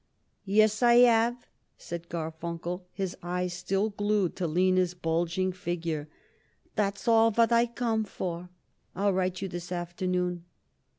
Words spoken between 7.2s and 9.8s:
what I come for. I'll write you this